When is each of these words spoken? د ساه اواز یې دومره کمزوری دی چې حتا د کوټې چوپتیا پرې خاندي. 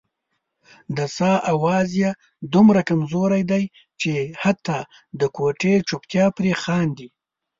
د 0.97 0.99
ساه 1.17 1.37
اواز 1.53 1.87
یې 2.01 2.11
دومره 2.53 2.81
کمزوری 2.89 3.43
دی 3.51 3.63
چې 4.01 4.11
حتا 4.41 4.79
د 5.19 5.21
کوټې 5.35 5.73
چوپتیا 5.87 6.25
پرې 6.37 6.53
خاندي. 6.63 7.07